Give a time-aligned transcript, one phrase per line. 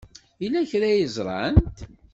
[0.41, 1.77] Yella kra ay ẓrant?